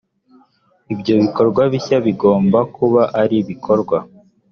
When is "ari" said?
3.21-3.37